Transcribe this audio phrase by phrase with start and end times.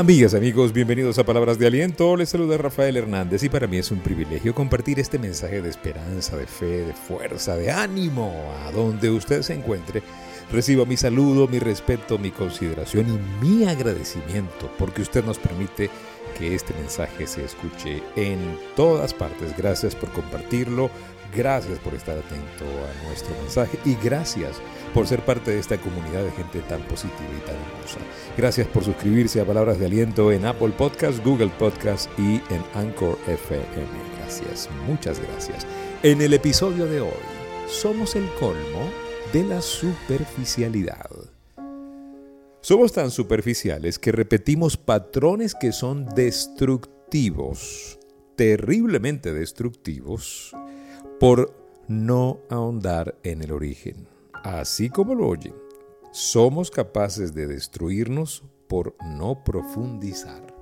[0.00, 2.16] Amigas, amigos, bienvenidos a Palabras de Aliento.
[2.16, 6.38] Les saluda Rafael Hernández y para mí es un privilegio compartir este mensaje de esperanza,
[6.38, 10.02] de fe, de fuerza, de ánimo a donde usted se encuentre.
[10.52, 15.90] Reciba mi saludo, mi respeto, mi consideración y mi agradecimiento porque usted nos permite
[16.36, 19.56] que este mensaje se escuche en todas partes.
[19.56, 20.90] Gracias por compartirlo,
[21.36, 24.60] gracias por estar atento a nuestro mensaje y gracias
[24.92, 28.00] por ser parte de esta comunidad de gente tan positiva y tan hermosa.
[28.36, 33.16] Gracias por suscribirse a Palabras de Aliento en Apple Podcast, Google Podcast y en Anchor
[33.28, 33.64] FM.
[34.18, 35.64] Gracias, muchas gracias.
[36.02, 37.10] En el episodio de hoy,
[37.68, 41.08] somos el colmo de la superficialidad.
[42.60, 47.98] Somos tan superficiales que repetimos patrones que son destructivos,
[48.36, 50.52] terriblemente destructivos,
[51.20, 51.54] por
[51.86, 54.08] no ahondar en el origen.
[54.42, 55.54] Así como lo oyen,
[56.10, 60.54] somos capaces de destruirnos por no profundizar.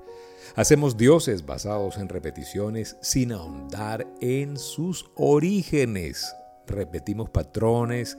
[0.55, 6.35] Hacemos dioses basados en repeticiones sin ahondar en sus orígenes.
[6.67, 8.17] Repetimos patrones,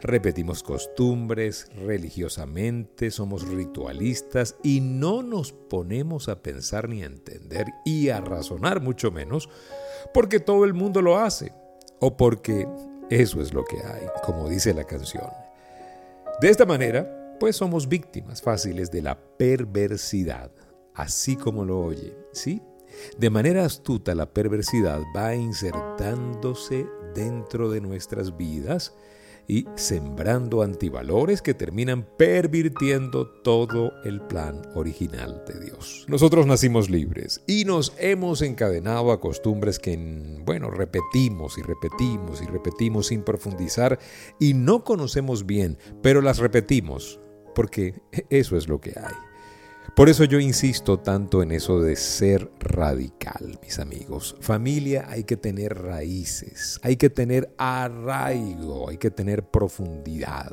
[0.00, 8.08] repetimos costumbres religiosamente, somos ritualistas y no nos ponemos a pensar ni a entender y
[8.10, 9.48] a razonar mucho menos
[10.14, 11.52] porque todo el mundo lo hace
[12.00, 12.68] o porque
[13.10, 15.28] eso es lo que hay, como dice la canción.
[16.40, 20.50] De esta manera, pues somos víctimas fáciles de la perversidad,
[20.94, 22.62] así como lo oye, ¿sí?
[23.16, 28.94] De manera astuta la perversidad va insertándose dentro de nuestras vidas
[29.48, 36.04] y sembrando antivalores que terminan pervirtiendo todo el plan original de Dios.
[36.06, 39.96] Nosotros nacimos libres y nos hemos encadenado a costumbres que,
[40.44, 43.98] bueno, repetimos y repetimos y repetimos sin profundizar
[44.38, 47.18] y no conocemos bien, pero las repetimos
[47.54, 49.27] porque eso es lo que hay.
[49.98, 54.36] Por eso yo insisto tanto en eso de ser radical, mis amigos.
[54.38, 60.52] Familia hay que tener raíces, hay que tener arraigo, hay que tener profundidad.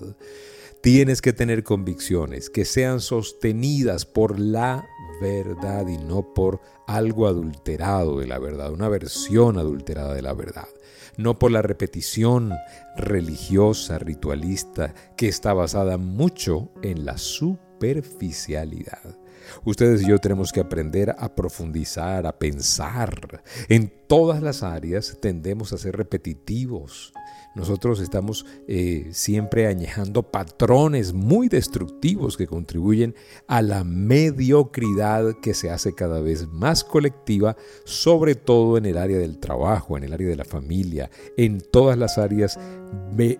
[0.82, 4.84] Tienes que tener convicciones que sean sostenidas por la
[5.22, 10.70] verdad y no por algo adulterado de la verdad, una versión adulterada de la verdad,
[11.18, 12.52] no por la repetición
[12.98, 19.16] religiosa, ritualista, que está basada mucho en la superficialidad.
[19.64, 23.44] Ustedes y yo tenemos que aprender a profundizar, a pensar.
[23.70, 27.14] En todas las áreas tendemos a ser repetitivos.
[27.56, 33.16] Nosotros estamos eh, siempre añejando patrones muy destructivos que contribuyen
[33.48, 37.56] a la mediocridad que se hace cada vez más colectiva,
[37.86, 41.98] sobre todo en el área del trabajo, en el área de la familia, en todas
[41.98, 42.60] las áreas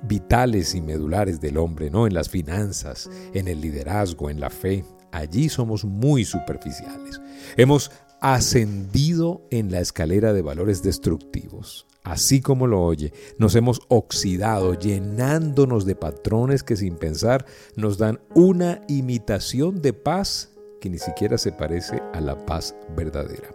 [0.04, 2.08] vitales y medulares del hombre, ¿no?
[2.08, 4.86] En las finanzas, en el liderazgo, en la fe.
[5.12, 7.22] Allí somos muy superficiales.
[7.58, 7.92] Hemos
[8.34, 11.86] ascendido en la escalera de valores destructivos.
[12.04, 18.20] Así como lo oye, nos hemos oxidado llenándonos de patrones que sin pensar nos dan
[18.34, 20.50] una imitación de paz
[20.82, 23.50] que ni siquiera se parece a la paz verdadera.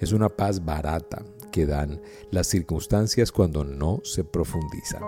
[0.00, 1.22] Es una paz barata
[1.52, 2.00] que dan
[2.32, 5.02] las circunstancias cuando no se profundizan.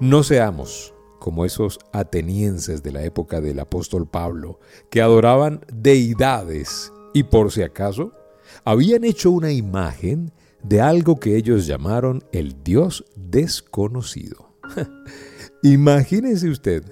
[0.00, 4.58] No seamos como esos atenienses de la época del apóstol Pablo,
[4.90, 8.17] que adoraban deidades y por si acaso
[8.64, 10.32] habían hecho una imagen
[10.62, 14.56] de algo que ellos llamaron el Dios desconocido.
[15.62, 16.82] Imagínese usted,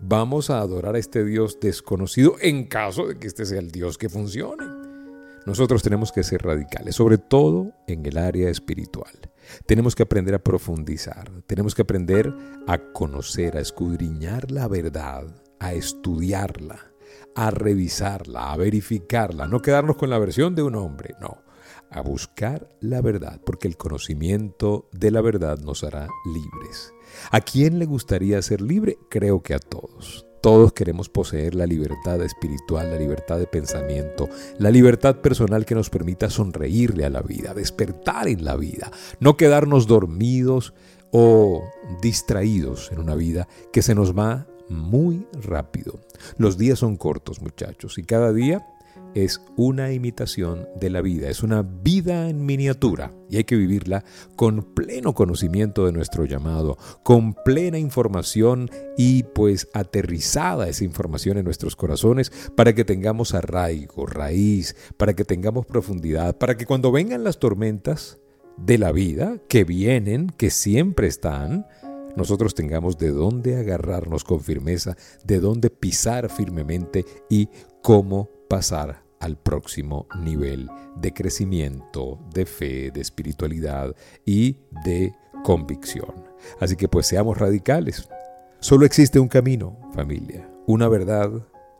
[0.00, 3.98] vamos a adorar a este Dios desconocido en caso de que este sea el Dios
[3.98, 4.64] que funcione.
[5.46, 9.12] Nosotros tenemos que ser radicales, sobre todo en el área espiritual.
[9.64, 12.34] Tenemos que aprender a profundizar, tenemos que aprender
[12.66, 15.24] a conocer, a escudriñar la verdad,
[15.60, 16.90] a estudiarla,
[17.36, 21.42] a revisarla, a verificarla, no quedarnos con la versión de un hombre, no,
[21.90, 26.94] a buscar la verdad, porque el conocimiento de la verdad nos hará libres.
[27.30, 28.98] ¿A quién le gustaría ser libre?
[29.10, 30.26] Creo que a todos.
[30.40, 34.28] Todos queremos poseer la libertad espiritual, la libertad de pensamiento,
[34.58, 39.36] la libertad personal que nos permita sonreírle a la vida, despertar en la vida, no
[39.36, 40.72] quedarnos dormidos
[41.10, 41.64] o
[42.00, 46.00] distraídos en una vida que se nos va muy rápido.
[46.38, 48.66] Los días son cortos, muchachos, y cada día
[49.14, 54.04] es una imitación de la vida, es una vida en miniatura y hay que vivirla
[54.36, 61.44] con pleno conocimiento de nuestro llamado, con plena información y pues aterrizada esa información en
[61.44, 67.24] nuestros corazones para que tengamos arraigo, raíz, para que tengamos profundidad, para que cuando vengan
[67.24, 68.18] las tormentas
[68.58, 71.66] de la vida, que vienen, que siempre están,
[72.16, 77.48] nosotros tengamos de dónde agarrarnos con firmeza, de dónde pisar firmemente y
[77.82, 85.14] cómo pasar al próximo nivel de crecimiento, de fe, de espiritualidad y de
[85.44, 86.24] convicción.
[86.60, 88.08] Así que pues seamos radicales.
[88.60, 91.30] Solo existe un camino, familia, una verdad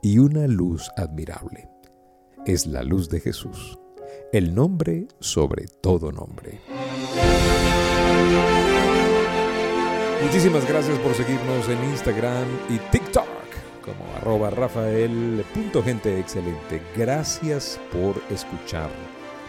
[0.02, 1.68] y una luz admirable.
[2.44, 3.78] Es la luz de Jesús,
[4.32, 6.60] el nombre sobre todo nombre.
[10.22, 13.24] Muchísimas gracias por seguirnos en Instagram y TikTok
[13.84, 16.82] como arroba rafael.genteexcelente.
[16.96, 18.90] Gracias por escuchar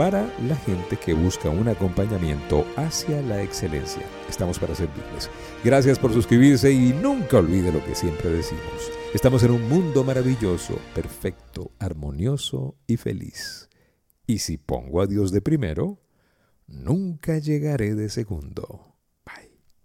[0.00, 4.02] para la gente que busca un acompañamiento hacia la excelencia.
[4.30, 5.28] Estamos para servirles.
[5.62, 8.90] Gracias por suscribirse y nunca olvide lo que siempre decimos.
[9.12, 13.68] Estamos en un mundo maravilloso, perfecto, armonioso y feliz.
[14.26, 16.00] Y si pongo a Dios de primero,
[16.66, 18.89] nunca llegaré de segundo.